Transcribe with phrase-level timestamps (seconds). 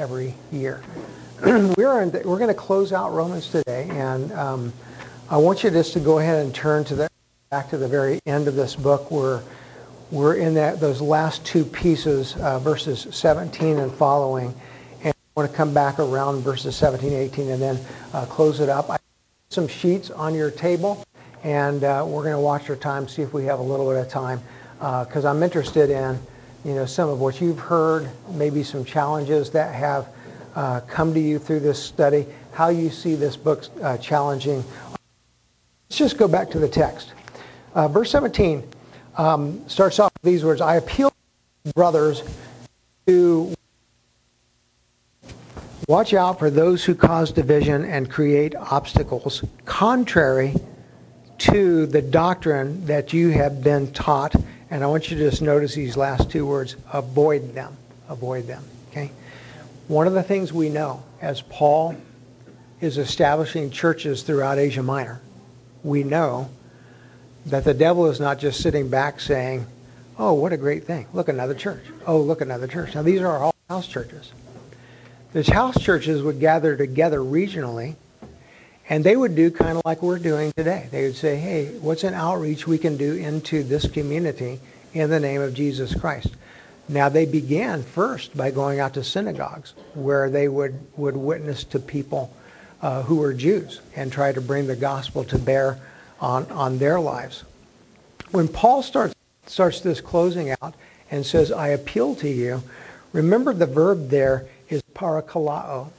[0.00, 0.80] every year.
[1.44, 4.72] we're in, we're going to close out Romans today, and um,
[5.28, 7.08] I want you just to go ahead and turn to the
[7.50, 9.10] back to the very end of this book.
[9.10, 9.42] We're
[10.10, 14.54] we're in that those last two pieces, uh, verses 17 and following,
[15.04, 17.78] and I want to come back around verses 17, 18, and then
[18.14, 18.88] uh, close it up.
[18.88, 18.96] I
[19.50, 21.04] some sheets on your table,
[21.44, 24.00] and uh, we're going to watch our time, see if we have a little bit
[24.00, 24.40] of time,
[24.78, 26.18] because uh, I'm interested in
[26.64, 30.08] you know some of what you've heard, maybe some challenges that have
[30.54, 34.62] uh, come to you through this study, how you see this book uh, challenging.
[35.88, 37.12] Let's just go back to the text.
[37.74, 38.62] Uh, verse 17
[39.16, 41.12] um, starts off with these words I appeal,
[41.74, 42.22] brothers,
[43.06, 43.54] to
[45.88, 50.54] watch out for those who cause division and create obstacles contrary
[51.38, 54.34] to the doctrine that you have been taught.
[54.70, 57.76] And I want you to just notice these last two words avoid them.
[58.08, 58.64] Avoid them.
[58.90, 59.10] Okay?
[59.88, 61.96] One of the things we know as Paul
[62.80, 65.20] is establishing churches throughout Asia Minor,
[65.82, 66.50] we know
[67.46, 69.66] that the devil is not just sitting back saying,
[70.18, 71.06] oh, what a great thing.
[71.12, 71.82] Look, another church.
[72.06, 72.94] Oh, look, another church.
[72.94, 74.32] Now, these are all house churches.
[75.32, 77.96] These house churches would gather together regionally,
[78.90, 80.88] and they would do kind of like we're doing today.
[80.90, 84.58] They would say, hey, what's an outreach we can do into this community
[84.92, 86.34] in the name of Jesus Christ?
[86.88, 91.78] Now, they began first by going out to synagogues where they would, would witness to
[91.78, 92.34] people
[92.82, 95.78] uh, who were Jews and try to bring the gospel to bear
[96.20, 97.44] on, on their lives.
[98.32, 99.14] When Paul starts,
[99.46, 100.74] starts this closing out
[101.12, 102.64] and says, I appeal to you,
[103.12, 105.90] remember the verb there is parakaleo.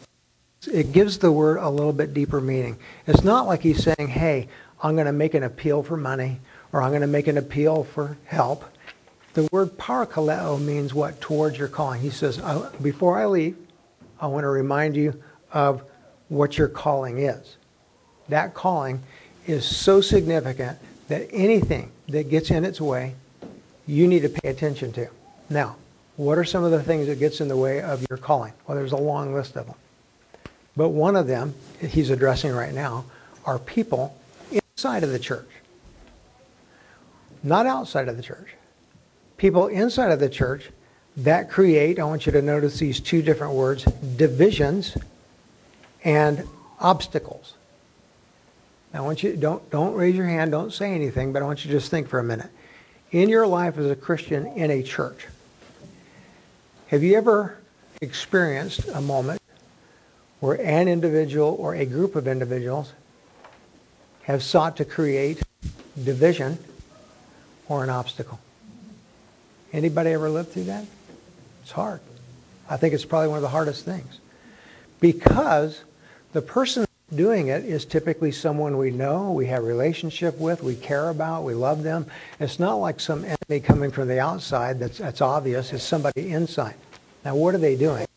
[0.72, 2.78] It gives the word a little bit deeper meaning.
[3.08, 4.48] It's not like he's saying, hey,
[4.82, 6.40] I'm going to make an appeal for money
[6.72, 8.64] or I'm going to make an appeal for help.
[9.34, 11.20] The word parakaleo means what?
[11.20, 12.02] Towards your calling.
[12.02, 12.40] He says,
[12.82, 13.58] before I leave,
[14.20, 15.84] I want to remind you of
[16.30, 17.58] what your calling is.
[18.30, 19.02] That calling
[19.48, 23.16] is so significant that anything that gets in its way,
[23.88, 25.08] you need to pay attention to.
[25.50, 25.78] Now,
[26.18, 28.54] what are some of the things that gets in the way of your calling?
[28.68, 29.76] Well, there's a long list of them.
[30.76, 33.06] But one of them, he's addressing right now,
[33.46, 34.18] are people
[34.52, 35.50] inside of the church.
[37.44, 38.50] Not outside of the church
[39.42, 40.70] people inside of the church
[41.18, 43.84] that create, I want you to notice these two different words,
[44.16, 44.96] divisions
[46.04, 46.48] and
[46.80, 47.56] obstacles.
[48.94, 51.66] Now, I want you don't don't raise your hand, don't say anything, but I want
[51.66, 52.52] you to just think for a minute.
[53.10, 55.26] In your life as a Christian in a church,
[56.88, 57.58] have you ever
[58.00, 59.41] experienced a moment
[60.42, 62.92] where an individual or a group of individuals
[64.24, 65.42] have sought to create
[66.04, 66.58] division
[67.70, 68.40] or an obstacle?
[69.72, 70.86] Anybody ever lived through that?
[71.62, 72.02] It's hard.
[72.70, 74.20] I think it's probably one of the hardest things.
[75.00, 75.84] Because
[76.34, 81.10] the person doing it is typically someone we know, we have relationship with, we care
[81.10, 82.06] about, we love them.
[82.40, 85.74] It's not like some enemy coming from the outside that's, that's obvious.
[85.74, 86.76] It's somebody inside.
[87.24, 88.08] Now, what are they doing?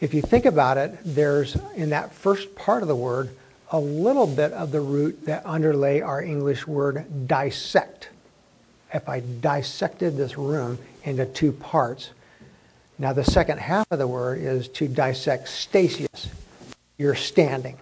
[0.00, 3.30] if you think about it, there's in that first part of the word
[3.72, 8.10] a little bit of the root that underlay our English word dissect.
[8.94, 12.10] If I dissected this room into two parts,
[12.98, 16.28] now the second half of the word is to dissect stasis,
[16.96, 17.78] You're standing,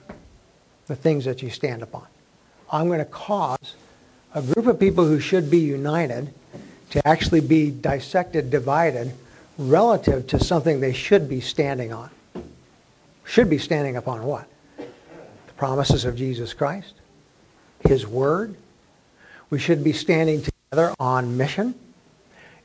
[0.87, 2.07] the things that you stand upon.
[2.73, 3.77] I'm going to cause
[4.35, 6.35] a group of people who should be united
[6.91, 9.13] to actually be dissected, divided,
[9.57, 12.11] relative to something they should be standing on.
[13.25, 14.47] Should be standing upon what?
[14.77, 16.95] The promises of Jesus Christ,
[17.81, 18.57] His Word.
[19.51, 21.75] We should be standing together on mission.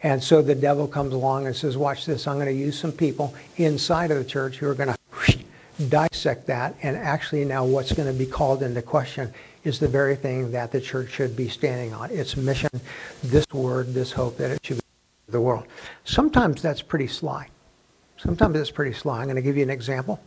[0.02, 2.92] And so the devil comes along and says, watch this, I'm going to use some
[2.92, 5.40] people inside of the church who are going to
[5.88, 6.76] dissect that.
[6.82, 10.72] And actually now what's going to be called into question is the very thing that
[10.72, 12.12] the church should be standing on.
[12.12, 12.70] Its mission,
[13.24, 14.84] this word, this hope that it should be
[15.28, 15.66] the world.
[16.06, 17.50] Sometimes that's pretty sly.
[18.18, 19.20] Sometimes it's pretty sly.
[19.20, 20.20] I'm going to give you an example,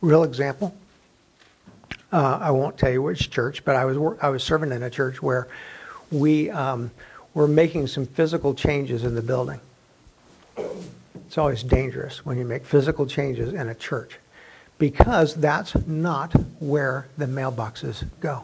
[0.00, 0.74] real example.
[2.12, 4.90] Uh, I won't tell you which church, but I was I was serving in a
[4.90, 5.48] church where
[6.12, 6.90] we um,
[7.34, 9.60] were making some physical changes in the building.
[11.26, 14.18] It's always dangerous when you make physical changes in a church
[14.78, 18.42] because that's not where the mailboxes go.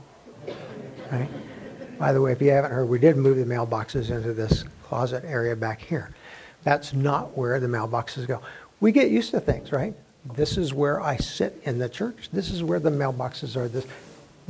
[1.11, 1.29] Right?
[1.99, 5.25] By the way, if you haven't heard, we did move the mailboxes into this closet
[5.25, 6.11] area back here.
[6.65, 8.41] That's not where the mailboxes go.
[8.81, 9.95] we get used to things, right?
[10.35, 12.29] This is where I sit in the church.
[12.33, 13.69] This is where the mailboxes are.
[13.69, 13.87] This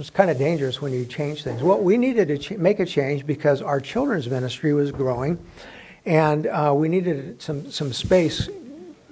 [0.01, 1.63] it's kind of dangerous when you change things.
[1.63, 5.39] Well, we needed to ch- make a change because our children's ministry was growing,
[6.07, 8.49] and uh, we needed some some space,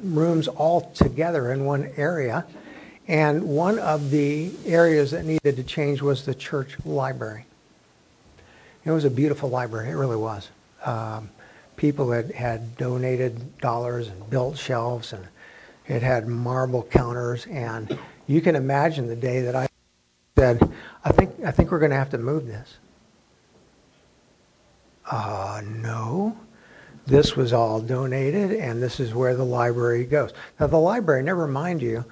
[0.02, 2.46] rooms all together in one area.
[3.06, 7.46] And one of the areas that needed to change was the church library.
[8.84, 9.90] It was a beautiful library.
[9.90, 10.50] It really was.
[10.84, 11.30] Um,
[11.76, 15.26] people had, had donated dollars and built shelves, and
[15.86, 17.46] it had marble counters.
[17.46, 19.67] And you can imagine the day that I
[20.38, 20.72] said,
[21.04, 22.76] I think, I think we're going to have to move this.
[25.10, 26.36] Uh, no.
[27.06, 30.32] This was all donated, and this is where the library goes.
[30.60, 32.04] Now, the library, never mind you,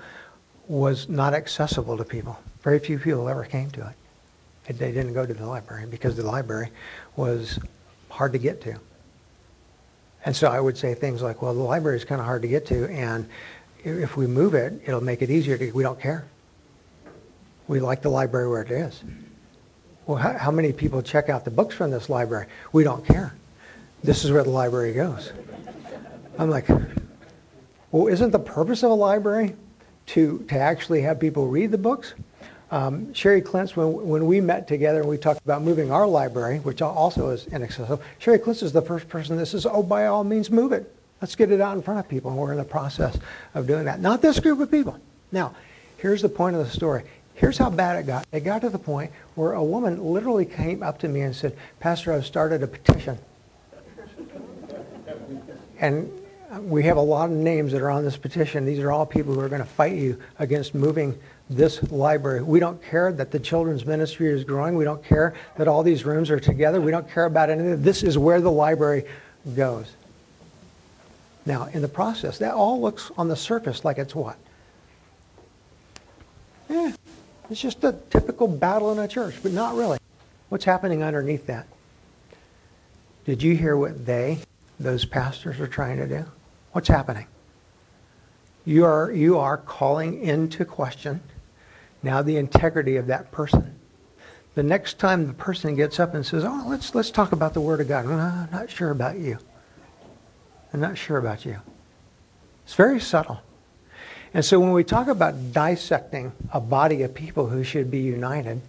[0.66, 2.38] was not accessible to people.
[2.62, 4.78] Very few people ever came to it.
[4.78, 6.70] They didn't go to the library because the library
[7.14, 7.60] was
[8.08, 8.76] hard to get to.
[10.24, 12.48] And so I would say things like, well, the library is kind of hard to
[12.48, 13.28] get to, and
[13.84, 16.24] if we move it, it'll make it easier to, we don't care.
[17.68, 19.02] We like the library where it is.
[20.06, 22.46] Well, how, how many people check out the books from this library?
[22.72, 23.34] We don't care.
[24.04, 25.32] This is where the library goes.
[26.38, 26.68] I'm like,
[27.90, 29.56] well, isn't the purpose of a library
[30.06, 32.14] to, to actually have people read the books?
[32.70, 36.58] Um, Sherry Clintz, when, when we met together and we talked about moving our library,
[36.58, 40.24] which also is inaccessible, Sherry Clintz is the first person that says, oh, by all
[40.24, 40.92] means, move it.
[41.20, 42.30] Let's get it out in front of people.
[42.30, 43.18] And we're in the process
[43.54, 44.00] of doing that.
[44.00, 45.00] Not this group of people.
[45.32, 45.54] Now,
[45.98, 47.04] here's the point of the story.
[47.36, 48.26] Here's how bad it got.
[48.32, 51.56] It got to the point where a woman literally came up to me and said,
[51.80, 53.18] Pastor, I've started a petition.
[55.78, 56.10] And
[56.62, 58.64] we have a lot of names that are on this petition.
[58.64, 61.18] These are all people who are going to fight you against moving
[61.50, 62.42] this library.
[62.42, 64.74] We don't care that the children's ministry is growing.
[64.74, 66.80] We don't care that all these rooms are together.
[66.80, 67.82] We don't care about anything.
[67.82, 69.04] This is where the library
[69.54, 69.92] goes.
[71.44, 74.38] Now, in the process, that all looks on the surface like it's what?
[76.68, 76.92] Yeah,
[77.50, 79.98] it's just a typical battle in a church, but not really.
[80.48, 81.66] What's happening underneath that?
[83.24, 84.38] Did you hear what they,
[84.78, 86.24] those pastors, are trying to do?
[86.72, 87.26] What's happening?
[88.64, 91.20] You are, you are calling into question
[92.02, 93.74] now the integrity of that person.
[94.54, 97.60] The next time the person gets up and says, "Oh, let's let's talk about the
[97.60, 99.38] Word of God," I'm not sure about you.
[100.72, 101.60] I'm not sure about you.
[102.64, 103.40] It's very subtle.
[104.36, 108.60] And so when we talk about dissecting a body of people who should be united,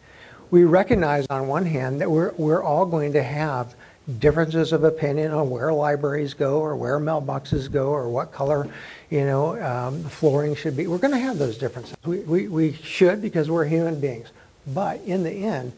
[0.50, 3.75] we recognize on one hand that we're, we're all going to have
[4.19, 8.69] differences of opinion on where libraries go or where mailboxes go or what color
[9.10, 10.88] you know um, flooring should be.
[10.88, 11.98] We're going to have those differences.
[12.06, 14.30] We, we, we should because we're human beings.
[14.68, 15.74] But in the end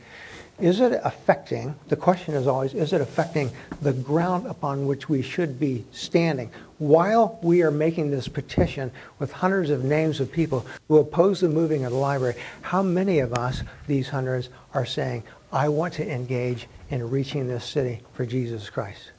[0.61, 3.51] is it affecting, the question is always, is it affecting
[3.81, 6.51] the ground upon which we should be standing?
[6.77, 11.49] While we are making this petition with hundreds of names of people who oppose the
[11.49, 16.09] moving of the library, how many of us, these hundreds, are saying, I want to
[16.09, 19.11] engage in reaching this city for Jesus Christ?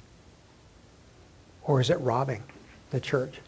[1.65, 2.43] Or is it robbing
[2.91, 3.39] the church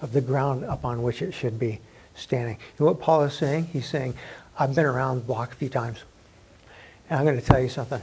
[0.00, 1.80] of the ground upon which it should be
[2.14, 2.56] standing?
[2.78, 3.66] You know what Paul is saying?
[3.72, 4.14] He's saying,
[4.58, 5.98] I've been around the block a few times.
[7.08, 8.00] And I'm going to tell you something,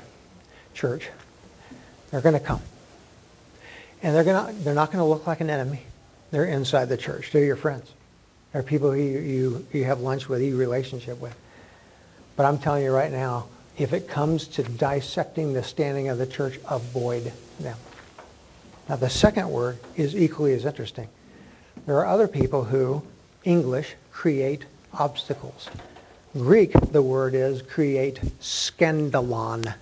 [0.73, 1.09] church.
[2.11, 2.61] They're going to come.
[4.01, 5.81] And they're, going to, they're not going to look like an enemy.
[6.31, 7.31] They're inside the church.
[7.31, 7.91] They're your friends.
[8.51, 11.35] They're people who you, you, you have lunch with, you relationship with.
[12.35, 16.27] But I'm telling you right now, if it comes to dissecting the standing of the
[16.27, 17.77] church, avoid them.
[18.87, 21.07] Now, the second word is equally as interesting.
[21.85, 23.03] There are other people who,
[23.43, 25.69] English, create obstacles.
[26.33, 29.75] Greek, the word is create scandalon,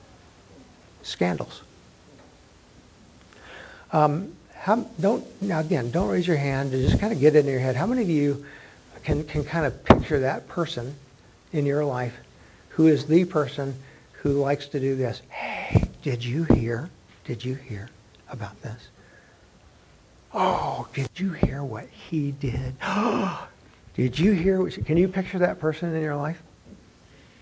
[1.01, 1.62] scandals.
[3.93, 6.72] Um, how, don't now again, don't raise your hand.
[6.72, 7.75] Just kind of get it in your head.
[7.75, 8.46] How many of you
[9.03, 10.96] can can kind of picture that person
[11.53, 12.13] in your life
[12.70, 13.75] who is the person
[14.12, 15.22] who likes to do this?
[15.29, 16.89] Hey, did you hear?
[17.25, 17.89] Did you hear
[18.29, 18.89] about this?
[20.34, 22.75] Oh, did you hear what he did?
[23.94, 24.70] Did you hear?
[24.70, 26.42] Can you picture that person in your life?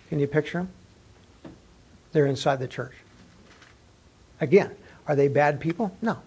[0.09, 1.53] Can you picture them?
[2.11, 2.93] They're inside the church.
[4.41, 4.71] Again,
[5.07, 5.95] are they bad people?
[6.01, 6.17] No.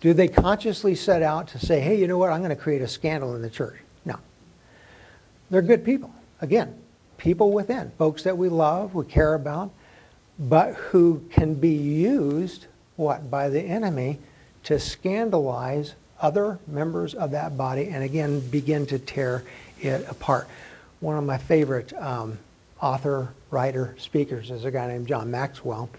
[0.00, 2.82] Do they consciously set out to say, hey, you know what, I'm going to create
[2.82, 3.78] a scandal in the church?
[4.04, 4.16] No.
[5.50, 6.12] They're good people.
[6.42, 6.78] Again,
[7.16, 9.70] people within, folks that we love, we care about,
[10.38, 12.66] but who can be used,
[12.96, 14.18] what, by the enemy
[14.64, 19.44] to scandalize other members of that body and again begin to tear
[19.82, 20.48] it apart.
[21.00, 22.38] One of my favorite um,
[22.80, 25.90] author, writer, speakers is a guy named John Maxwell.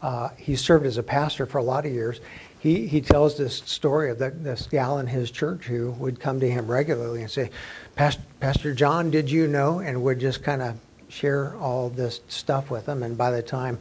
[0.00, 2.20] Uh, he served as a pastor for a lot of years.
[2.60, 6.38] he, he tells this story of the, this gal in his church who would come
[6.38, 7.50] to him regularly and say,
[7.96, 9.80] Pastor, Pastor John, did you know?
[9.80, 13.02] And would just kind of share all this stuff with him.
[13.02, 13.80] And by the time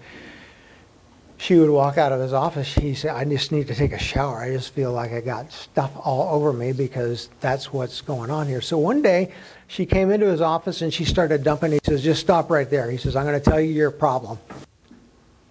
[1.41, 3.97] she would walk out of his office, he said, I just need to take a
[3.97, 4.43] shower.
[4.43, 8.45] I just feel like I got stuff all over me because that's what's going on
[8.45, 8.61] here.
[8.61, 9.31] So one day
[9.65, 11.71] she came into his office and she started dumping.
[11.71, 12.91] He says, just stop right there.
[12.91, 14.37] He says, I'm going to tell you your problem.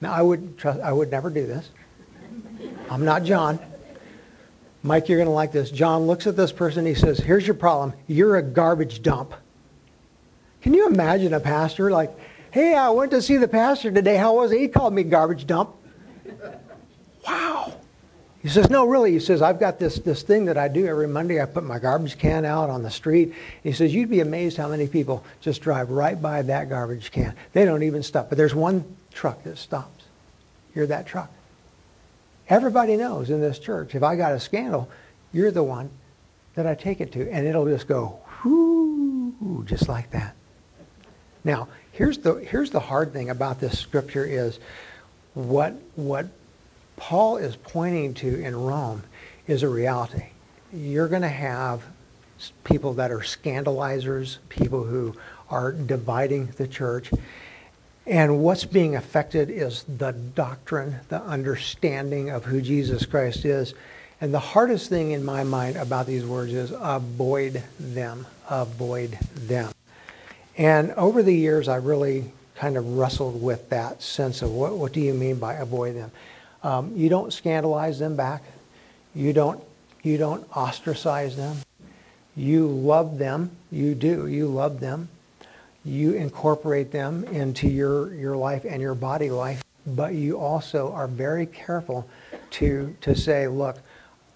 [0.00, 1.68] Now, I would, trust, I would never do this.
[2.88, 3.58] I'm not John.
[4.84, 5.72] Mike, you're going to like this.
[5.72, 6.86] John looks at this person.
[6.86, 7.94] He says, Here's your problem.
[8.06, 9.34] You're a garbage dump.
[10.62, 12.16] Can you imagine a pastor like,
[12.52, 14.16] Hey, I went to see the pastor today.
[14.16, 14.60] How was it?
[14.60, 15.74] He called me garbage dump.
[17.26, 17.74] Wow.
[18.42, 19.12] He says, No, really.
[19.12, 21.40] He says, I've got this, this thing that I do every Monday.
[21.40, 23.34] I put my garbage can out on the street.
[23.62, 27.34] He says, You'd be amazed how many people just drive right by that garbage can.
[27.52, 28.28] They don't even stop.
[28.28, 30.04] But there's one truck that stops.
[30.74, 31.30] You're that truck.
[32.48, 34.88] Everybody knows in this church, if I got a scandal,
[35.32, 35.90] you're the one
[36.54, 37.30] that I take it to.
[37.30, 40.34] And it'll just go, whoo, just like that.
[41.44, 44.58] Now, here's the, here's the hard thing about this scripture is
[45.34, 46.26] what, what
[46.96, 49.04] Paul is pointing to in Rome
[49.46, 50.26] is a reality.
[50.72, 51.82] You're going to have
[52.64, 55.14] people that are scandalizers, people who
[55.50, 57.10] are dividing the church.
[58.06, 63.74] And what's being affected is the doctrine, the understanding of who Jesus Christ is.
[64.20, 68.26] And the hardest thing in my mind about these words is avoid them.
[68.48, 69.72] Avoid them.
[70.56, 74.92] And over the years, I really kind of wrestled with that sense of what, what
[74.92, 76.10] do you mean by avoid them?
[76.62, 78.42] Um, you don't scandalize them back.
[79.14, 79.62] You don't,
[80.02, 81.56] you don't ostracize them.
[82.36, 83.50] You love them.
[83.72, 84.28] You do.
[84.28, 85.08] You love them
[85.84, 91.06] you incorporate them into your, your life and your body life, but you also are
[91.06, 92.08] very careful
[92.50, 93.78] to, to say, look,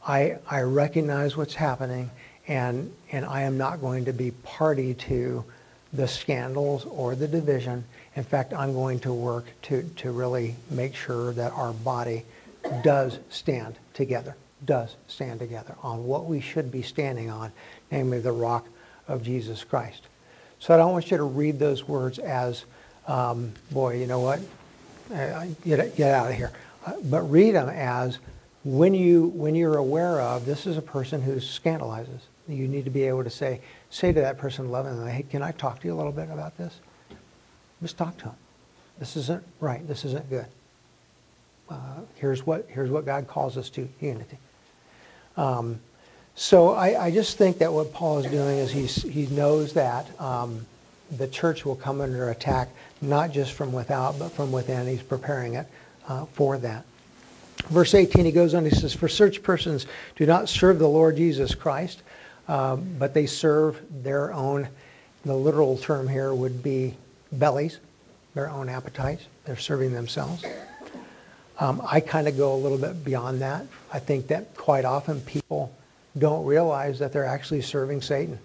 [0.06, 2.10] I, I recognize what's happening
[2.48, 5.44] and, and I am not going to be party to
[5.92, 7.84] the scandals or the division.
[8.16, 12.24] In fact, I'm going to work to, to really make sure that our body
[12.82, 17.52] does stand together, does stand together on what we should be standing on,
[17.90, 18.66] namely the rock
[19.08, 20.02] of Jesus Christ.
[20.60, 22.64] So I don't want you to read those words as,
[23.06, 24.40] um, boy, you know what,
[25.12, 26.52] uh, get, get out of here.
[26.86, 28.18] Uh, but read them as
[28.62, 32.20] when, you, when you're aware of this is a person who scandalizes.
[32.48, 35.52] You need to be able to say, say to that person lovingly, hey, can I
[35.52, 36.78] talk to you a little bit about this?
[37.84, 38.34] Just talk to him.
[38.98, 39.86] This isn't right.
[39.86, 40.46] This isn't good.
[41.68, 44.38] Uh, here's, what, here's what God calls us to, unity.
[45.36, 45.78] Um,
[46.34, 50.18] so I, I, just think that what Paul is doing is he's, he knows that
[50.18, 50.64] um,
[51.18, 52.70] the church will come under attack,
[53.02, 54.86] not just from without, but from within.
[54.86, 55.66] He's preparing it
[56.08, 56.86] uh, for that.
[57.66, 59.86] Verse 18, he goes on, he says, For such persons
[60.16, 62.00] do not serve the Lord Jesus Christ,
[62.48, 64.68] uh, but they serve their own,
[65.26, 66.96] the literal term here would be
[67.38, 67.78] bellies,
[68.34, 69.26] their own appetites.
[69.44, 70.44] They're serving themselves.
[71.58, 73.66] Um, I kind of go a little bit beyond that.
[73.92, 75.72] I think that quite often people
[76.18, 78.38] don't realize that they're actually serving Satan.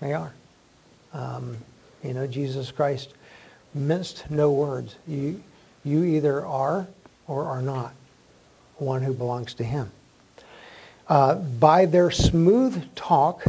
[0.00, 0.32] They are.
[1.12, 1.58] Um,
[2.02, 3.12] you know, Jesus Christ
[3.74, 4.96] minced no words.
[5.06, 5.42] You,
[5.84, 6.86] you either are
[7.26, 7.94] or are not
[8.76, 9.90] one who belongs to him.
[11.08, 13.44] Uh, by their smooth talk,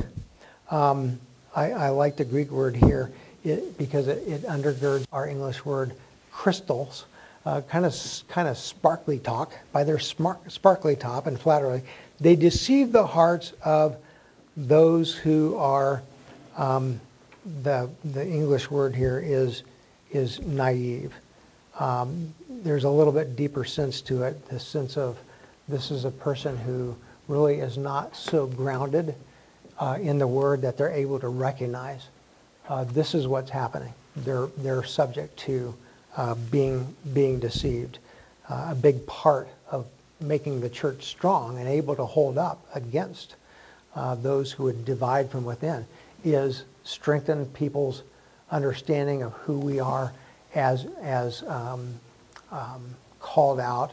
[0.70, 1.20] um,
[1.56, 3.12] I, I, like the Greek word here
[3.44, 5.94] it, because it, it, undergirds our English word
[6.32, 7.06] crystals.
[7.44, 11.84] Kind of kind of sparkly talk by their smart, sparkly top and flattery
[12.24, 13.98] they deceive the hearts of
[14.56, 16.02] those who are,
[16.56, 17.00] um,
[17.64, 19.64] the, the English word here is,
[20.12, 21.14] is naive.
[21.80, 25.18] Um, there's a little bit deeper sense to it, the sense of
[25.68, 26.96] this is a person who
[27.28, 29.16] really is not so grounded
[29.80, 32.08] uh, in the word that they're able to recognize
[32.70, 33.94] uh, this is what's happening.
[34.16, 35.74] They're, they're subject to
[36.16, 38.00] uh, being, being deceived.
[38.50, 39.86] Uh, a big part of
[40.20, 43.36] making the church strong and able to hold up against
[43.96, 45.86] uh, those who would divide from within
[46.24, 48.04] is strengthen people's
[48.52, 50.14] understanding of who we are
[50.56, 52.00] as, as um,
[52.52, 53.92] um, called out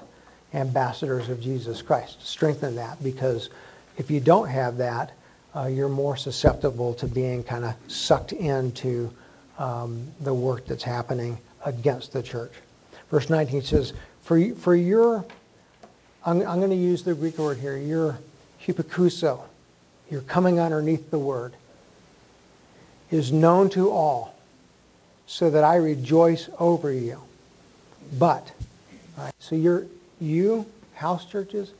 [0.52, 2.26] ambassadors of Jesus Christ.
[2.26, 3.50] Strengthen that because
[3.96, 5.12] if you don't have that,
[5.54, 9.12] uh, you're more susceptible to being kind of sucked into
[9.58, 12.52] um, the work that's happening against the church.
[13.10, 13.92] Verse 19 says,
[14.22, 15.24] For, for your
[16.24, 17.76] I'm, I'm going to use the Greek word here.
[17.76, 18.18] You're
[18.64, 19.42] hypokuso.
[20.10, 21.54] You're coming underneath the word.
[23.10, 24.34] Is known to all,
[25.26, 27.20] so that I rejoice over you.
[28.18, 28.52] But,
[29.18, 29.86] right, so you're,
[30.20, 31.72] you, house churches,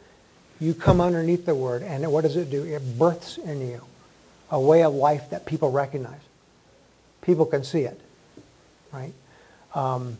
[0.60, 2.64] You come underneath the word, and what does it do?
[2.64, 3.80] It births in you
[4.50, 6.20] a way of life that people recognize.
[7.22, 8.00] People can see it,
[8.92, 9.12] right?
[9.74, 10.18] Um,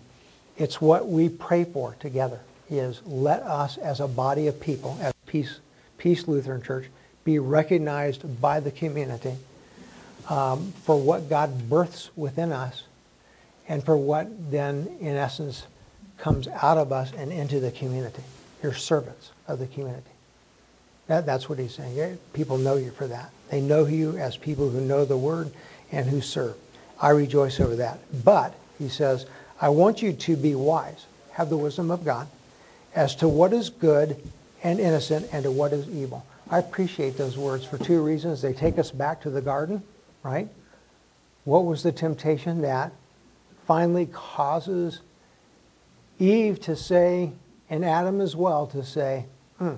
[0.57, 5.13] it's what we pray for together is let us as a body of people, as
[5.27, 5.59] Peace,
[5.99, 6.87] Peace Lutheran Church,
[7.25, 9.35] be recognized by the community
[10.29, 12.85] um, for what God births within us
[13.69, 15.65] and for what then, in essence,
[16.19, 18.23] comes out of us and into the community.
[18.63, 20.11] You're servants of the community.
[21.11, 22.19] That, that's what he's saying.
[22.35, 23.33] People know you for that.
[23.51, 25.51] They know you as people who know the word
[25.91, 26.55] and who serve.
[27.01, 27.99] I rejoice over that.
[28.25, 29.27] But, he says,
[29.61, 32.29] I want you to be wise, have the wisdom of God,
[32.95, 34.23] as to what is good
[34.63, 36.25] and innocent and to what is evil.
[36.49, 38.41] I appreciate those words for two reasons.
[38.41, 39.83] They take us back to the garden,
[40.23, 40.47] right?
[41.43, 42.93] What was the temptation that
[43.67, 45.01] finally causes
[46.21, 47.33] Eve to say,
[47.69, 49.25] and Adam as well, to say,
[49.59, 49.75] hmm,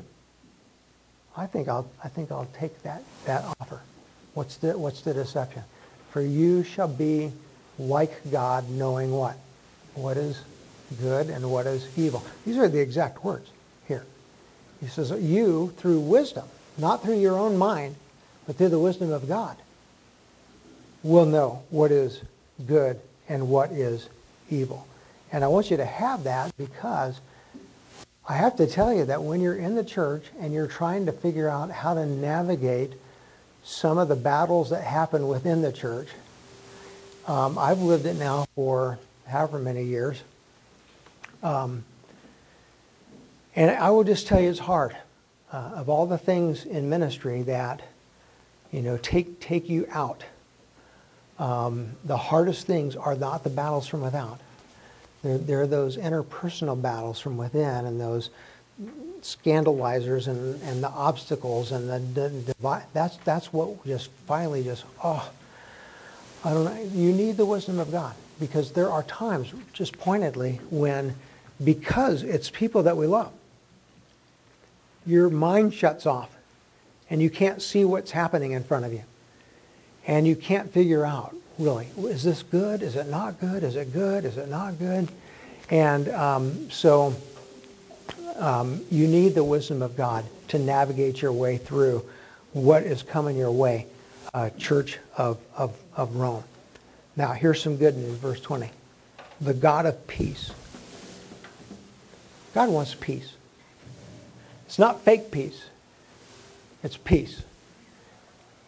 [1.37, 3.81] I think I'll, I think I'll take that, that offer.
[4.35, 5.63] What's the, what's the deception?
[6.11, 7.33] For you shall be
[7.79, 9.37] like God, knowing what?
[9.95, 10.43] What is
[11.01, 12.23] good and what is evil.
[12.45, 13.51] These are the exact words
[13.89, 14.05] here.
[14.81, 16.45] He says, you, through wisdom,
[16.77, 17.97] not through your own mind,
[18.47, 19.57] but through the wisdom of God,
[21.03, 22.21] will know what is
[22.67, 24.09] good and what is
[24.51, 24.87] evil.
[25.33, 27.21] And I want you to have that because
[28.29, 31.13] I have to tell you that when you're in the church and you're trying to
[31.13, 32.93] figure out how to navigate
[33.65, 36.09] some of the battles that happen within the church,
[37.27, 40.23] um, I've lived it now for however many years.
[41.43, 41.85] Um,
[43.57, 44.97] and I will just tell you it's hard.
[45.53, 47.83] Uh, of all the things in ministry that,
[48.71, 50.25] you know, take, take you out,
[51.39, 54.41] um, the hardest things are not the battles from without.
[55.23, 58.31] There, there are those interpersonal battles from within and those
[59.21, 65.31] scandalizers and, and the obstacles and the, the, that's, that's what just finally just, oh,
[66.45, 66.91] I don't know.
[66.93, 71.15] You need the wisdom of God because there are times, just pointedly, when
[71.63, 73.33] because it's people that we love,
[75.07, 76.37] your mind shuts off
[77.09, 79.03] and you can't see what's happening in front of you.
[80.05, 82.83] And you can't figure out really, is this good?
[82.83, 83.63] Is it not good?
[83.63, 84.25] Is it good?
[84.25, 85.09] Is it not good?
[85.73, 87.15] And um, so
[88.37, 92.05] um, you need the wisdom of God to navigate your way through
[92.53, 93.87] what is coming your way,
[94.35, 96.45] uh, Church of, of, of Rome.
[97.17, 98.71] Now, here's some good news, verse 20.
[99.41, 100.53] The God of peace.
[102.55, 103.33] God wants peace.
[104.67, 105.65] It's not fake peace.
[106.83, 107.43] It's peace.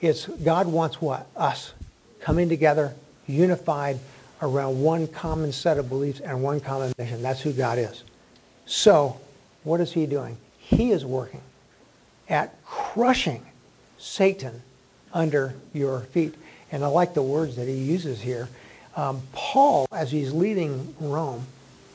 [0.00, 1.26] It's God wants what?
[1.36, 1.74] Us
[2.20, 2.94] coming together,
[3.26, 3.98] unified
[4.44, 7.22] around one common set of beliefs and one common mission.
[7.22, 8.04] That's who God is.
[8.66, 9.18] So,
[9.64, 10.36] what is he doing?
[10.58, 11.40] He is working
[12.28, 13.44] at crushing
[13.98, 14.62] Satan
[15.12, 16.34] under your feet.
[16.70, 18.48] And I like the words that he uses here.
[18.96, 21.46] Um, Paul, as he's leaving Rome,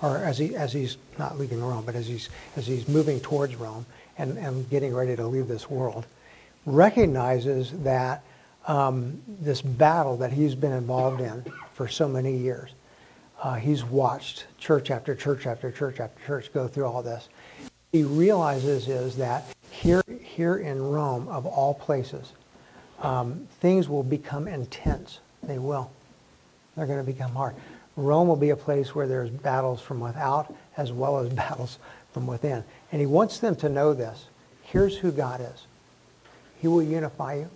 [0.01, 3.55] or as he as he's not leaving Rome, but as he's as he's moving towards
[3.55, 3.85] Rome
[4.17, 6.05] and, and getting ready to leave this world,
[6.65, 8.23] recognizes that
[8.67, 11.43] um, this battle that he's been involved in
[11.79, 12.71] for so many years.
[13.41, 17.29] Uh, he's watched church after church after church after church go through all this.
[17.93, 22.33] He realizes is that here, here in Rome, of all places,
[23.01, 25.21] um, things will become intense.
[25.41, 25.89] They will.
[26.75, 27.55] They're going to become hard.
[27.95, 31.79] Rome will be a place where there's battles from without as well as battles
[32.11, 32.61] from within.
[32.91, 34.25] And he wants them to know this.
[34.63, 35.65] Here's who God is.
[36.61, 37.49] He will unify you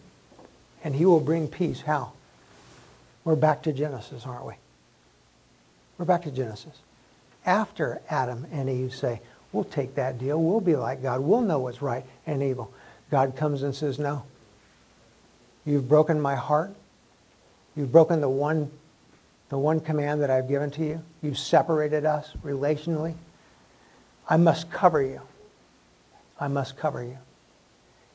[0.82, 1.82] and he will bring peace.
[1.82, 2.14] How?
[3.26, 4.54] We're back to Genesis, aren't we?
[5.98, 6.78] We're back to Genesis.
[7.46, 10.42] After Adam and Eve say, we'll take that deal.
[10.42, 11.22] We'll be like God.
[11.22, 12.74] We'll know what's right and evil.
[13.12, 14.24] God comes and says, no.
[15.66, 16.74] You've broken my heart.
[17.76, 18.70] You've broken the one,
[19.50, 21.02] the one command that I've given to you.
[21.22, 23.16] You've separated us relationally.
[24.28, 25.22] I must cover you.
[26.40, 27.18] I must cover you.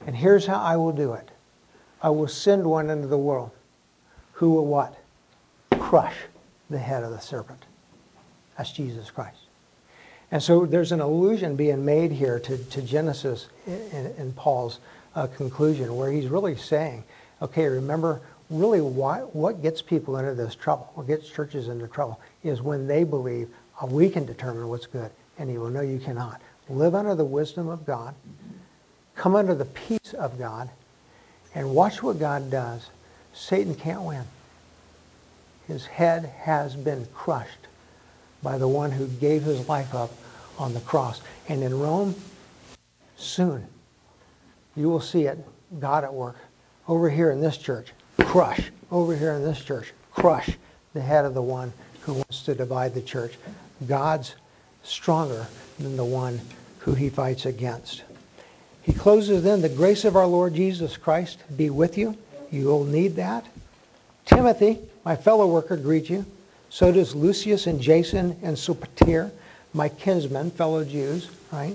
[0.06, 1.30] And here's how I will do it.
[2.02, 3.50] I will send one into the world
[4.32, 4.97] who will what?
[5.78, 6.14] Crush
[6.70, 7.64] the head of the serpent.
[8.56, 9.38] That's Jesus Christ.
[10.30, 14.80] And so there's an allusion being made here to, to Genesis in, in Paul's
[15.14, 17.04] uh, conclusion where he's really saying,
[17.40, 22.20] okay, remember, really why, what gets people into this trouble, what gets churches into trouble,
[22.44, 23.48] is when they believe
[23.80, 25.68] oh, we can determine what's good and evil.
[25.68, 26.40] No, you cannot.
[26.68, 28.14] Live under the wisdom of God,
[29.14, 30.68] come under the peace of God,
[31.54, 32.90] and watch what God does.
[33.32, 34.24] Satan can't win.
[35.68, 37.68] His head has been crushed
[38.42, 40.10] by the one who gave his life up
[40.58, 41.20] on the cross.
[41.48, 42.14] And in Rome,
[43.16, 43.66] soon,
[44.74, 45.38] you will see it,
[45.78, 46.36] God at work.
[46.88, 48.70] Over here in this church, crush.
[48.90, 50.56] Over here in this church, crush
[50.94, 53.34] the head of the one who wants to divide the church.
[53.86, 54.34] God's
[54.82, 55.46] stronger
[55.78, 56.40] than the one
[56.78, 58.02] who he fights against.
[58.80, 62.16] He closes then, the grace of our Lord Jesus Christ be with you.
[62.50, 63.44] You will need that.
[64.24, 66.22] Timothy, my fellow worker, greet you.
[66.68, 69.30] So does Lucius and Jason and Sopater,
[69.72, 71.74] my kinsmen, fellow Jews, right?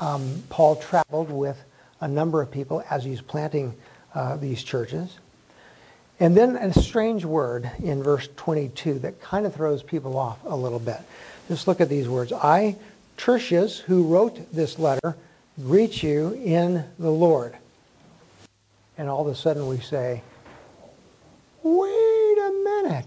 [0.00, 1.62] Um, Paul traveled with
[2.00, 3.74] a number of people as he's planting
[4.14, 5.18] uh, these churches.
[6.18, 10.56] And then a strange word in verse 22 that kind of throws people off a
[10.56, 11.00] little bit.
[11.48, 12.32] Just look at these words.
[12.32, 12.76] I,
[13.18, 15.18] Tertius, who wrote this letter,
[15.60, 17.58] greet you in the Lord.
[18.96, 20.22] And all of a sudden we say,
[21.62, 22.13] wait
[22.54, 23.06] a minute.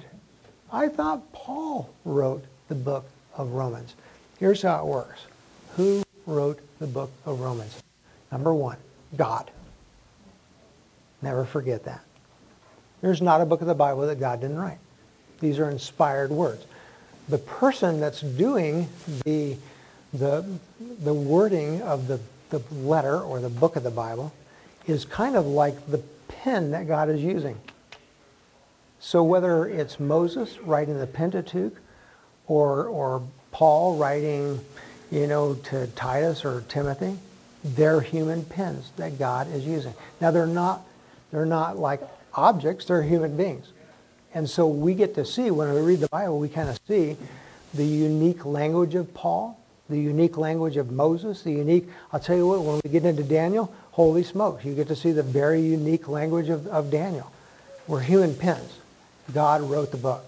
[0.71, 3.05] I thought Paul wrote the book
[3.35, 3.95] of Romans.
[4.39, 5.21] Here's how it works.
[5.75, 7.81] Who wrote the book of Romans?
[8.31, 8.77] Number one,
[9.15, 9.49] God.
[11.21, 12.01] Never forget that.
[13.01, 14.79] There's not a book of the Bible that God didn't write.
[15.39, 16.65] These are inspired words.
[17.29, 18.87] The person that's doing
[19.25, 19.55] the,
[20.13, 20.45] the,
[21.03, 24.33] the wording of the, the letter or the book of the Bible
[24.87, 27.57] is kind of like the pen that God is using.
[28.99, 31.73] So whether it's Moses writing the Pentateuch
[32.47, 34.59] or, or Paul writing,
[35.11, 37.17] you know, to Titus or Timothy,
[37.63, 39.93] they're human pens that God is using.
[40.19, 40.81] Now they're not,
[41.31, 42.01] they're not like
[42.33, 43.67] objects, they're human beings.
[44.33, 47.17] And so we get to see, when we read the Bible, we kind of see
[47.73, 52.47] the unique language of Paul, the unique language of Moses, the unique, I'll tell you
[52.47, 56.07] what, when we get into Daniel, holy smokes, you get to see the very unique
[56.07, 57.31] language of, of Daniel.
[57.87, 58.79] We're human pens.
[59.33, 60.23] God wrote the book.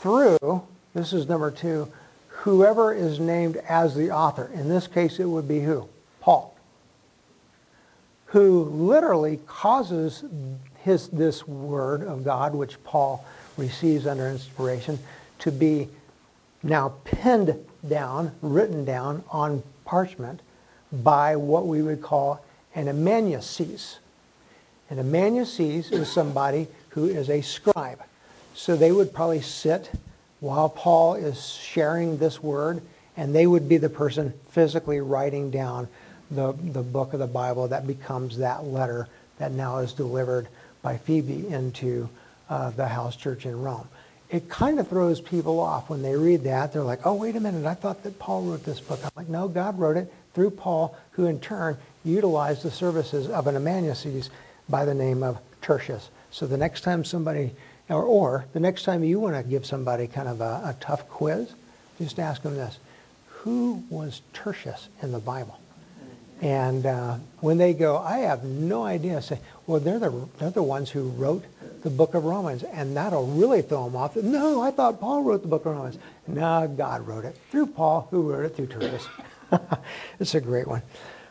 [0.00, 0.62] Through,
[0.94, 1.88] this is number two,
[2.28, 4.50] whoever is named as the author.
[4.54, 5.88] In this case, it would be who?
[6.20, 6.56] Paul.
[8.26, 10.24] Who literally causes
[10.82, 13.24] his, this word of God, which Paul
[13.56, 14.98] receives under inspiration,
[15.40, 15.88] to be
[16.62, 17.54] now pinned
[17.86, 20.40] down, written down on parchment
[20.92, 23.98] by what we would call an amanuensis.
[24.90, 28.00] An amanuensis is somebody who is a scribe.
[28.54, 29.90] So they would probably sit
[30.40, 32.82] while Paul is sharing this word,
[33.16, 35.88] and they would be the person physically writing down
[36.30, 40.48] the, the book of the Bible that becomes that letter that now is delivered
[40.82, 42.08] by Phoebe into
[42.48, 43.88] uh, the house church in Rome.
[44.30, 46.72] It kind of throws people off when they read that.
[46.72, 49.00] They're like, oh, wait a minute, I thought that Paul wrote this book.
[49.02, 53.46] I'm like, no, God wrote it through Paul, who in turn utilized the services of
[53.46, 54.30] an amanuensis
[54.68, 56.10] by the name of Tertius.
[56.34, 57.52] So the next time somebody,
[57.88, 61.08] or, or the next time you want to give somebody kind of a, a tough
[61.08, 61.52] quiz,
[61.96, 62.76] just ask them this.
[63.28, 65.60] Who was Tertius in the Bible?
[66.42, 70.60] And uh, when they go, I have no idea, say, well, they're the, they're the
[70.60, 71.44] ones who wrote
[71.84, 72.64] the book of Romans.
[72.64, 74.16] And that'll really throw them off.
[74.16, 75.98] No, I thought Paul wrote the book of Romans.
[76.26, 79.06] No, God wrote it through Paul, who wrote it through Tertius.
[80.18, 80.82] it's a great one.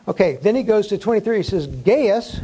[0.08, 1.36] Okay, then he goes to 23.
[1.36, 2.40] He says, Gaius,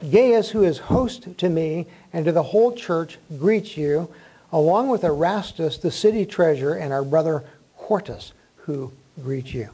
[0.00, 4.08] Gaius, who is host to me and to the whole church, greets you,
[4.52, 7.44] along with Erastus, the city treasurer, and our brother
[7.76, 9.70] Quartus, who greet you.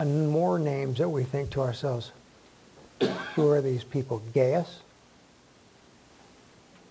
[0.00, 2.10] and more names that we think to ourselves,
[3.34, 4.22] who are these people?
[4.32, 4.80] Gaius?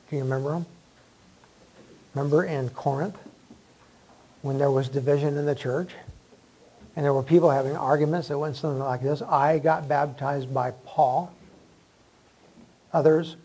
[0.10, 0.66] Do you remember them?
[2.14, 3.18] Remember in Corinth
[4.44, 5.90] when there was division in the church?
[6.96, 9.22] And there were people having arguments that went something like this.
[9.22, 11.32] I got baptized by Paul.
[12.92, 13.36] Others,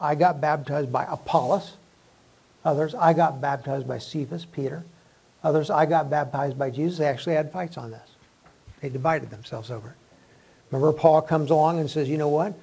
[0.00, 1.76] I got baptized by Apollos.
[2.64, 4.84] Others, I got baptized by Cephas, Peter.
[5.42, 6.98] Others, I got baptized by Jesus.
[6.98, 8.10] They actually had fights on this.
[8.80, 9.94] They divided themselves over it.
[10.70, 12.54] Remember, Paul comes along and says, you know what?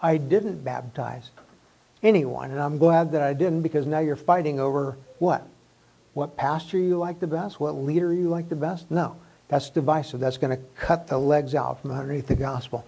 [0.00, 1.30] I didn't baptize
[2.02, 5.46] anyone, and I'm glad that I didn't because now you're fighting over what?
[6.18, 7.60] What pastor you like the best?
[7.60, 8.90] What leader you like the best?
[8.90, 9.14] No,
[9.46, 10.18] that's divisive.
[10.18, 12.84] That's going to cut the legs out from underneath the gospel.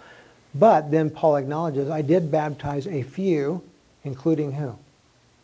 [0.53, 3.63] But then Paul acknowledges, I did baptize a few,
[4.03, 4.77] including who?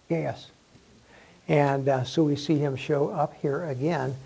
[0.09, 0.49] Gaius.
[1.46, 4.16] And uh, so we see him show up here again.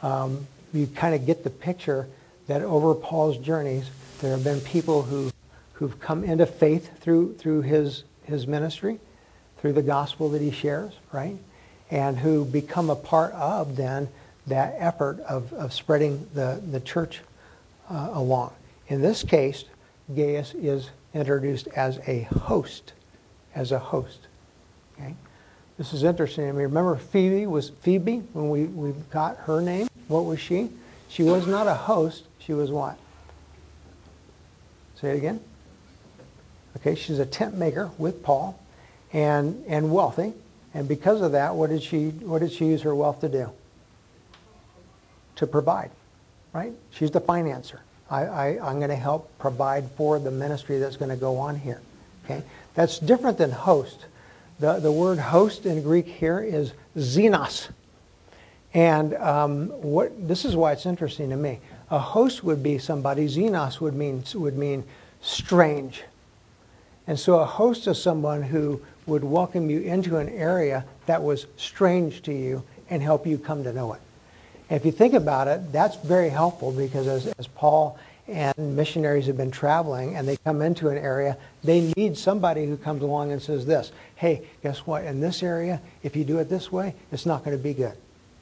[0.00, 2.08] Um, you kind of get the picture
[2.46, 3.90] that over Paul's journeys,
[4.22, 5.30] there have been people who,
[5.74, 8.98] who've come into faith through, through his, his ministry,
[9.58, 11.36] through the gospel that he shares, right?
[11.90, 14.08] And who become a part of then
[14.46, 17.20] that effort of, of spreading the, the church
[17.90, 18.52] uh, along.
[18.88, 19.64] In this case,
[20.14, 22.92] Gaius is introduced as a host,
[23.54, 24.18] as a host.
[24.98, 25.14] Okay?
[25.78, 26.44] This is interesting.
[26.44, 29.88] I mean, remember Phoebe was Phoebe when we, we got her name?
[30.08, 30.70] What was she?
[31.08, 32.98] She was not a host She was what?
[35.00, 35.40] Say it again.
[36.76, 38.58] Okay, she's a tent maker with Paul
[39.12, 40.32] and, and wealthy.
[40.74, 43.50] And because of that, what did she what did she use her wealth to do?
[45.36, 45.90] To provide,
[46.52, 46.72] right?
[46.90, 47.78] She's the financer.
[48.10, 51.56] I, I, I'm going to help provide for the ministry that's going to go on
[51.56, 51.80] here.
[52.24, 52.42] Okay,
[52.74, 54.06] that's different than host.
[54.58, 57.68] The, the word host in Greek here is xenos.
[58.74, 61.58] And um, what this is why it's interesting to me.
[61.90, 63.26] A host would be somebody.
[63.26, 64.84] Xenos would mean would mean
[65.20, 66.02] strange.
[67.06, 71.46] And so a host is someone who would welcome you into an area that was
[71.56, 74.00] strange to you and help you come to know it.
[74.68, 79.26] And if you think about it, that's very helpful because as, as Paul and missionaries
[79.26, 83.32] have been traveling and they come into an area, they need somebody who comes along
[83.32, 85.04] and says this, hey, guess what?
[85.04, 87.96] In this area, if you do it this way, it's not going to be good.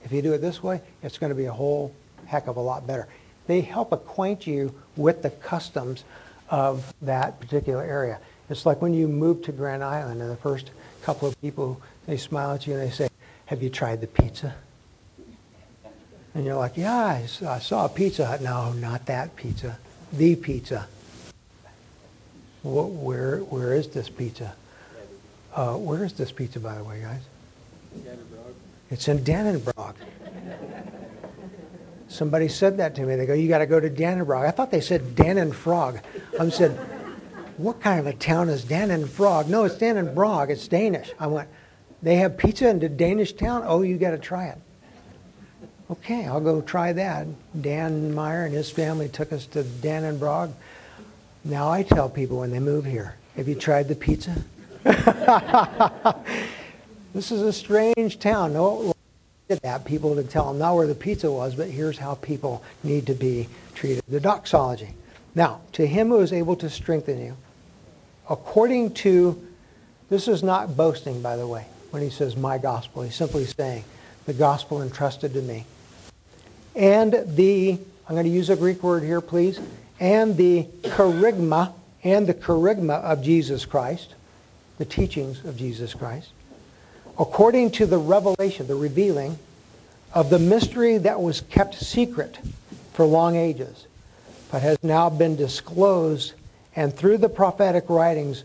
[0.05, 1.95] If you do it this way, it's going to be a whole
[2.27, 3.09] heck of a lot better.
[3.47, 6.05] They help acquaint you with the customs
[6.51, 8.19] of that particular area.
[8.51, 10.71] It's like when you move to Grand Island and the first
[11.03, 13.09] couple of people, they smile at you and they say,
[13.47, 14.55] have you tried the pizza?
[16.35, 18.43] And you're like, yeah, I saw, I saw a Pizza Hut.
[18.43, 19.79] No, not that pizza.
[20.13, 20.87] The pizza.
[22.63, 24.55] What, where, where is this pizza?
[25.55, 27.23] Uh, where is this pizza, by the way, guys?
[28.91, 29.95] It's in Dannebrog.
[32.09, 33.17] Somebody said that to me.
[33.17, 34.47] They go, you got to go to Dannebrog.
[34.47, 36.01] I thought they said Dannenfrog.
[36.39, 36.79] I said,
[37.59, 39.49] what kind of a town is Dannenfrog?
[39.49, 40.49] No, it's Dannenbrog.
[40.49, 41.13] It's Danish.
[41.19, 41.49] I went,
[42.03, 43.65] they have pizza in the Danish town?
[43.67, 44.59] Oh, you got to try it.
[45.91, 47.27] Okay, I'll go try that.
[47.61, 50.53] Dan Meyer and his family took us to Dannenbrog.
[51.45, 54.37] Now I tell people when they move here, have you tried the pizza?
[57.15, 58.53] this is a strange town.
[58.53, 58.95] No,
[59.49, 59.85] that.
[59.85, 63.15] People to tell them not where the pizza was, but here's how people need to
[63.15, 64.05] be treated.
[64.07, 64.91] The doxology.
[65.35, 67.37] Now, to him who is able to strengthen you,
[68.29, 69.41] according to,
[70.11, 73.03] this is not boasting, by the way, when he says my gospel.
[73.03, 73.85] He's simply saying
[74.27, 75.65] the gospel entrusted to me.
[76.75, 79.59] And the, I'm going to use a Greek word here, please,
[79.99, 81.73] and the kerygma,
[82.05, 84.15] and the kerygma of Jesus Christ,
[84.79, 86.31] the teachings of Jesus Christ,
[87.19, 89.39] according to the revelation, the revealing
[90.15, 92.39] of the mystery that was kept secret
[92.93, 93.87] for long ages,
[94.51, 96.33] but has now been disclosed
[96.79, 98.45] and through the prophetic writings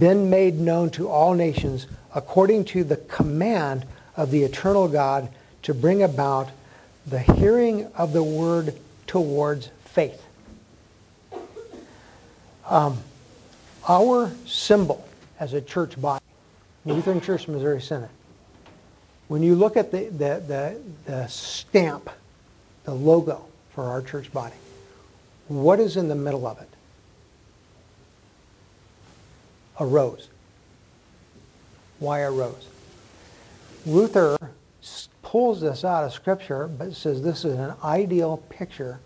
[0.00, 3.86] been made known to all nations according to the command
[4.16, 5.28] of the eternal God
[5.62, 6.50] to bring about
[7.06, 10.20] the hearing of the word towards faith.
[12.68, 12.98] Um,
[13.88, 16.24] our symbol as a church body,
[16.84, 18.10] Lutheran Church Missouri Synod,
[19.28, 22.10] when you look at the, the, the, the stamp,
[22.82, 24.56] the logo for our church body,
[25.46, 26.68] what is in the middle of it?
[29.78, 30.28] A rose.
[31.98, 32.68] Why a rose?
[33.86, 34.36] Luther
[35.22, 38.98] pulls this out of Scripture, but says this is an ideal picture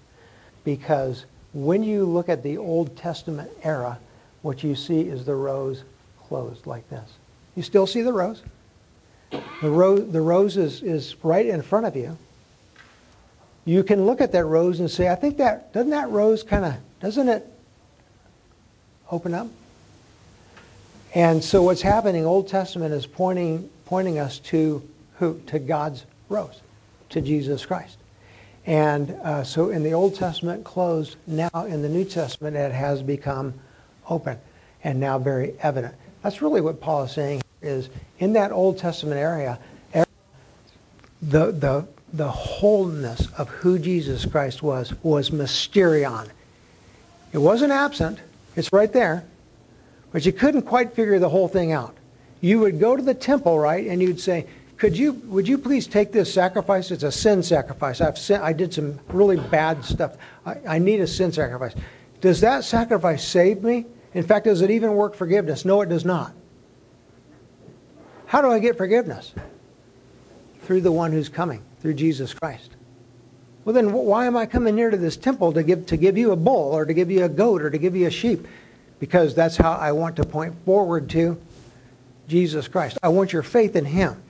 [0.64, 3.98] because when you look at the Old Testament era,
[4.42, 5.84] what you see is the rose
[6.28, 7.10] closed like this.
[7.56, 8.42] You still see the rose?
[9.30, 12.16] The rose, the rose is, is right in front of you.
[13.64, 16.64] You can look at that rose and say, I think that, doesn't that rose kind
[16.64, 17.46] of, doesn't it
[19.10, 19.48] open up?
[21.14, 24.86] And so what's happening, Old Testament is pointing, pointing us to
[25.18, 25.40] who?
[25.48, 26.62] To God's rose,
[27.10, 27.98] to Jesus Christ.
[28.64, 33.02] And uh, so in the Old Testament closed, now in the New Testament it has
[33.02, 33.54] become
[34.08, 34.38] open
[34.84, 35.94] and now very evident.
[36.22, 39.58] That's really what Paul is saying is in that Old Testament area,
[41.22, 46.28] the, the, the wholeness of who Jesus Christ was was mysterion.
[47.32, 48.18] It wasn't absent.
[48.56, 49.24] It's right there.
[50.12, 51.96] But you couldn't quite figure the whole thing out.
[52.40, 54.46] You would go to the temple, right, and you'd say,
[54.76, 56.90] could you, would you please take this sacrifice?
[56.90, 58.00] It's a sin sacrifice.
[58.00, 60.16] I've sin, I did some really bad stuff.
[60.44, 61.74] I, I need a sin sacrifice.
[62.20, 63.86] Does that sacrifice save me?
[64.12, 65.64] In fact, does it even work forgiveness?
[65.64, 66.32] No, it does not.
[68.26, 69.32] How do I get forgiveness?
[70.62, 72.70] Through the one who's coming, through Jesus Christ.
[73.64, 76.32] Well, then why am I coming here to this temple to give, to give you
[76.32, 78.46] a bull or to give you a goat or to give you a sheep?
[79.02, 81.36] Because that's how I want to point forward to
[82.28, 82.98] Jesus Christ.
[83.02, 84.22] I want your faith in Him.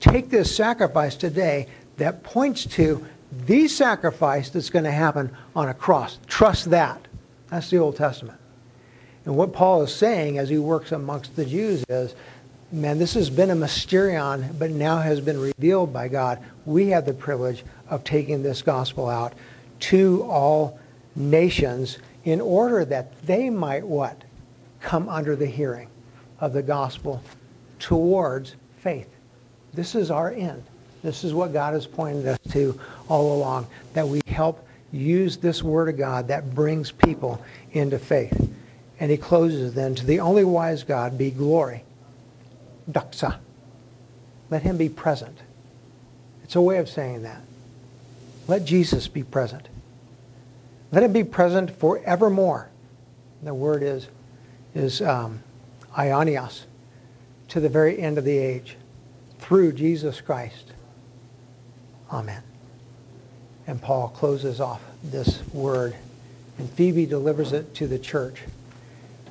[0.00, 1.66] Take this sacrifice today
[1.98, 3.04] that points to
[3.44, 6.18] the sacrifice that's going to happen on a cross.
[6.26, 6.98] Trust that.
[7.50, 8.38] That's the Old Testament.
[9.26, 12.14] And what Paul is saying as he works amongst the Jews is
[12.72, 16.42] man, this has been a mysterion, but now has been revealed by God.
[16.64, 19.34] We have the privilege of taking this gospel out
[19.80, 20.78] to all
[21.14, 24.22] nations in order that they might what?
[24.80, 25.88] Come under the hearing
[26.40, 27.22] of the gospel
[27.78, 29.08] towards faith.
[29.72, 30.62] This is our end.
[31.02, 35.62] This is what God has pointed us to all along, that we help use this
[35.62, 38.52] word of God that brings people into faith.
[38.98, 41.84] And he closes then, to the only wise God be glory.
[42.90, 43.36] Doxa.
[44.50, 45.38] Let him be present.
[46.42, 47.42] It's a way of saying that.
[48.48, 49.68] Let Jesus be present.
[50.92, 52.70] Let him be present forevermore.
[53.42, 54.08] The word is,
[54.74, 55.42] is um,
[55.96, 56.64] aionios,
[57.48, 58.76] to the very end of the age,
[59.38, 60.72] through Jesus Christ.
[62.10, 62.42] Amen.
[63.66, 65.96] And Paul closes off this word,
[66.58, 68.42] and Phoebe delivers it to the church.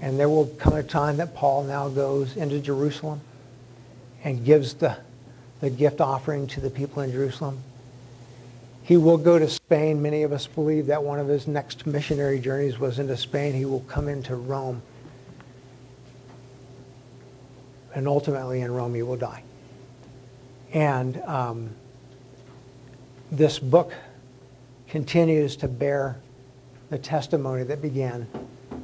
[0.01, 3.21] And there will come a time that Paul now goes into Jerusalem
[4.23, 4.97] and gives the,
[5.61, 7.59] the gift offering to the people in Jerusalem.
[8.85, 9.99] He will go to Spain.
[9.99, 13.55] Many of us believe that one of his next missionary journeys was into Spain.
[13.55, 14.83] He will come into Rome.
[17.95, 19.41] And ultimately in Rome he will die.
[20.71, 21.71] And um,
[23.31, 23.91] this book
[24.87, 26.17] continues to bear
[26.91, 28.27] the testimony that began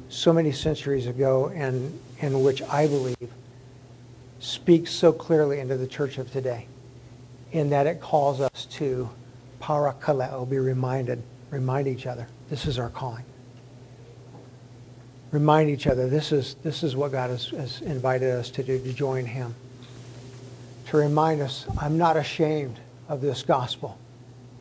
[0.08, 3.30] so many centuries ago and in which I believe
[4.40, 6.66] speaks so clearly into the church of today
[7.52, 9.08] in that it calls us to
[9.62, 12.26] parakaleo, be reminded, remind each other.
[12.50, 13.24] This is our calling.
[15.30, 18.78] Remind each other, this is, this is what God has, has invited us to do,
[18.78, 19.54] to join him.
[20.88, 23.96] To remind us, I'm not ashamed of this gospel.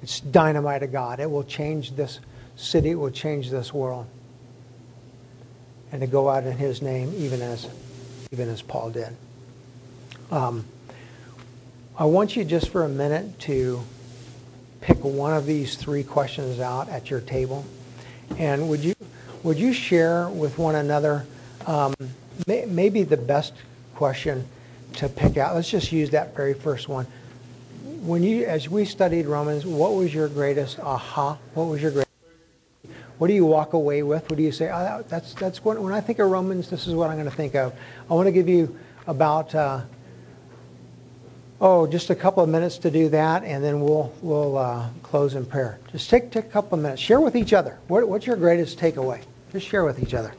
[0.02, 1.20] It's dynamite of God.
[1.20, 2.20] It will change this
[2.56, 2.92] city.
[2.92, 4.06] It will change this world.
[5.92, 7.68] And to go out in his name, even as,
[8.32, 9.14] even as Paul did.
[10.32, 10.66] Um,
[11.98, 13.82] I want you just for a minute to
[14.82, 17.66] pick one of these three questions out at your table.
[18.38, 18.96] And would you,
[19.44, 21.26] would you share with one another
[21.68, 21.94] um,
[22.48, 23.54] may, maybe the best
[23.96, 24.48] question
[24.96, 25.56] to pick out?
[25.56, 27.06] Let's just use that very first one.
[28.02, 31.38] When you, as we studied Romans, what was your greatest aha?
[31.54, 32.08] What was your greatest?
[33.20, 34.28] What do you walk away with?
[34.32, 34.72] What do you say?
[34.72, 37.36] Oh, that's that's what, when I think of Romans, this is what I'm going to
[37.36, 37.74] think of.
[38.10, 39.82] I want to give you about uh,
[41.62, 45.36] oh, just a couple of minutes to do that, and then we'll we'll uh, close
[45.36, 45.80] in prayer.
[45.92, 47.02] Just take, take a couple of minutes.
[47.02, 47.78] Share with each other.
[47.88, 49.22] What, what's your greatest takeaway?
[49.54, 50.34] Just share with each other.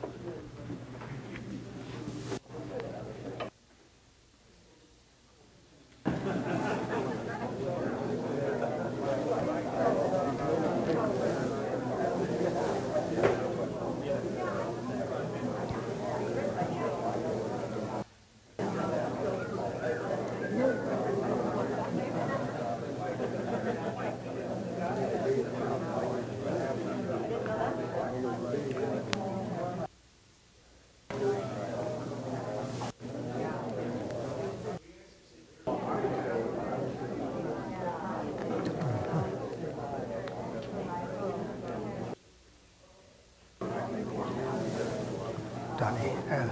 [45.79, 46.13] Donnie.
[46.31, 46.49] Uh,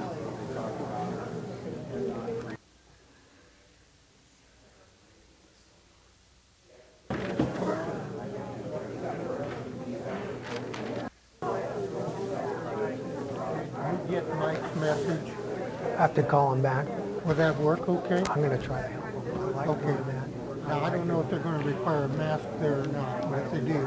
[14.08, 15.32] You get Mike's message.
[15.96, 16.86] I have to call him back.
[17.24, 18.24] Will that work okay?
[18.28, 19.40] I'm going to try to help him.
[19.40, 19.82] I like Okay.
[19.82, 20.28] doing that.
[20.68, 23.50] Now, I don't know if they're gonna require a mask there or not, but if
[23.50, 23.86] they do,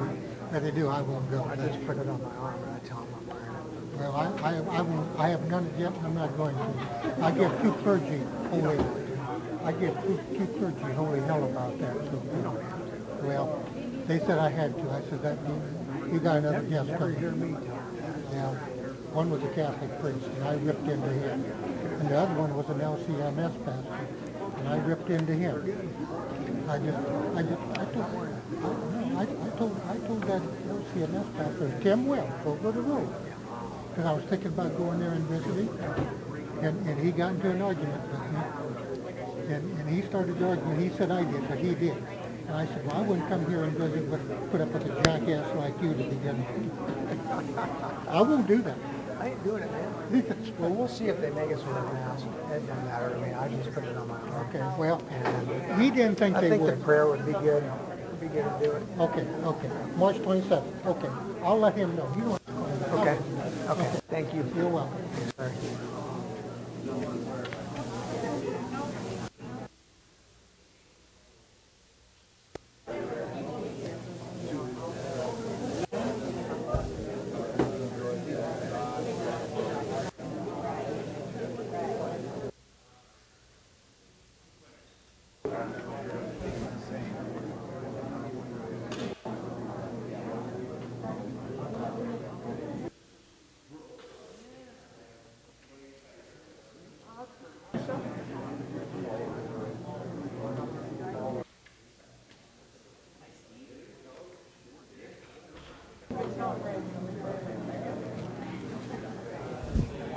[0.52, 1.44] if they do, I won't go.
[1.46, 4.00] I just put it on my arm and I tell him I'm wearing it.
[4.00, 7.24] Well, I, I, I won't, I haven't done it yet, and I'm not going to.
[7.24, 8.80] I get two clergy holy,
[9.64, 12.22] I give two, two clergy holy hell about that, so.
[13.22, 13.64] Well,
[14.08, 14.90] they said I had to.
[14.92, 15.38] I said, that,
[16.12, 17.20] you got another guest Never coming.
[17.20, 17.56] hear me.
[18.34, 18.50] Yeah,
[19.14, 21.46] one was a Catholic priest, and I ripped into him.
[22.04, 24.08] And the other one was an LCMS pastor,
[24.60, 25.56] and I ripped into him.
[26.68, 27.00] I just,
[27.32, 28.12] I just, I told,
[29.16, 33.08] I, I told, I told that LCMS pastor, Tim Wells, over the road,
[33.88, 35.70] because I was thinking about going there and visiting,
[36.60, 39.56] and, and he got into an argument with me.
[39.56, 41.96] And, and he started argument, he said I did, but he did.
[41.96, 45.04] And I said, well, I wouldn't come here and visit with, put up with a
[45.04, 48.08] jackass like you to begin with.
[48.10, 48.78] I won't do that.
[49.24, 50.54] I ain't doing it, man.
[50.60, 52.26] Well, we'll see if they make us wear a mask.
[52.52, 53.32] It doesn't matter to me.
[53.34, 54.48] I just put it on my arm.
[54.50, 56.84] Okay, well, And he didn't think I they think the would.
[56.84, 57.64] prayer would be good.
[57.64, 58.84] Would be good to do it.
[59.00, 61.10] Okay, okay, March twenty-seventh, okay.
[61.42, 62.12] I'll let him know.
[62.18, 63.08] You don't have to call him.
[63.08, 63.18] Okay.
[63.72, 64.00] Okay.
[64.10, 64.46] Thank you.
[64.58, 64.98] You're welcome.
[65.38, 65.52] Sorry.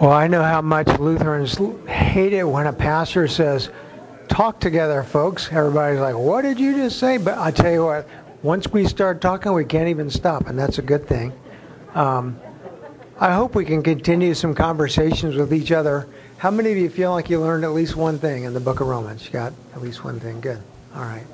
[0.00, 1.56] Well, I know how much Lutherans
[1.88, 3.70] hate it when a pastor says,
[4.28, 5.50] talk together, folks.
[5.50, 7.16] Everybody's like, what did you just say?
[7.16, 8.06] But I tell you what,
[8.42, 11.32] once we start talking, we can't even stop, and that's a good thing.
[11.94, 12.38] Um,
[13.18, 16.06] I hope we can continue some conversations with each other.
[16.36, 18.80] How many of you feel like you learned at least one thing in the book
[18.80, 19.24] of Romans?
[19.24, 20.42] You got at least one thing.
[20.42, 20.60] Good.
[20.94, 21.24] All right.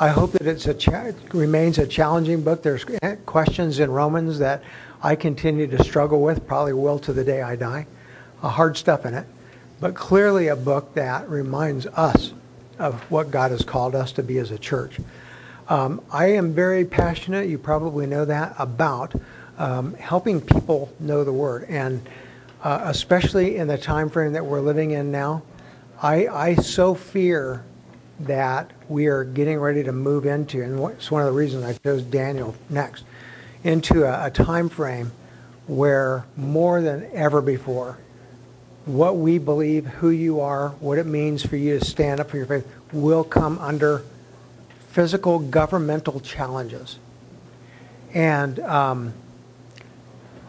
[0.00, 2.62] I hope that it's a cha- remains a challenging book.
[2.62, 2.86] There's
[3.26, 4.62] questions in Romans that
[5.02, 7.86] I continue to struggle with, probably will to the day I die.
[8.42, 9.26] Uh, hard stuff in it,
[9.78, 12.32] but clearly a book that reminds us
[12.78, 14.98] of what God has called us to be as a church.
[15.68, 19.12] Um, I am very passionate, you probably know that, about
[19.58, 21.66] um, helping people know the Word.
[21.68, 22.08] And
[22.62, 25.42] uh, especially in the time frame that we're living in now,
[26.00, 27.64] I, I so fear
[28.20, 31.72] that we are getting ready to move into, and it's one of the reasons I
[31.72, 33.04] chose Daniel next,
[33.64, 35.12] into a, a time frame
[35.66, 37.98] where more than ever before,
[38.84, 42.36] what we believe, who you are, what it means for you to stand up for
[42.36, 44.02] your faith, will come under
[44.88, 46.98] physical governmental challenges.
[48.12, 49.14] And um,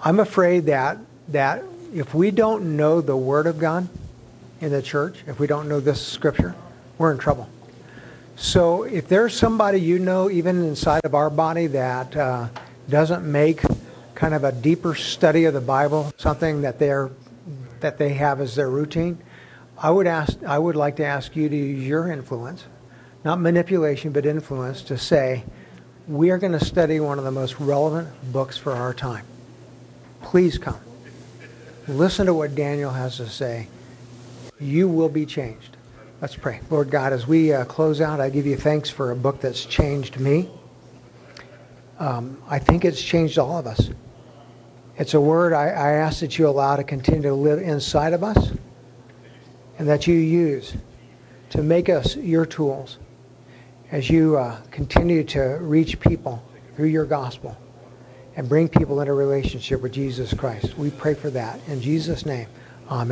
[0.04, 0.98] I'm afraid that
[1.28, 1.64] that
[1.94, 3.88] if we don't know the Word of God
[4.60, 6.56] in the church, if we don't know this Scripture,
[6.98, 7.48] we're in trouble.
[8.42, 12.48] So if there's somebody you know, even inside of our body, that uh,
[12.90, 13.62] doesn't make
[14.16, 17.12] kind of a deeper study of the Bible something that they're
[17.82, 19.20] that they have as their routine,
[19.78, 22.66] I would ask I would like to ask you to use your influence,
[23.24, 25.44] not manipulation, but influence, to say,
[26.08, 29.26] we are going to study one of the most relevant books for our time.
[30.24, 30.80] Please come.
[31.88, 33.68] Listen to what Daniel has to say.
[34.60, 35.78] You will be changed.
[36.22, 36.60] Let's pray.
[36.70, 39.66] Lord God, as we uh, close out, I give you thanks for a book that's
[39.66, 40.52] changed me.
[41.98, 43.90] Um, I think it's changed all of us.
[45.00, 48.24] It's a word I, I ask that you allow to continue to live inside of
[48.24, 48.52] us
[49.80, 50.76] and that you use
[51.50, 53.00] to make us your tools
[53.92, 56.44] as you uh, continue to reach people
[56.76, 57.58] through your gospel
[58.36, 60.78] and bring people into relationship with Jesus Christ.
[60.78, 61.60] We pray for that.
[61.68, 62.48] In Jesus' name,
[62.92, 63.10] amen.